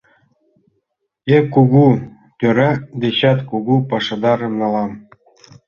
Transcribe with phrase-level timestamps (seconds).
[1.35, 1.87] Эн кугу
[2.39, 4.91] тӧра дечат кугу пашадарым налам.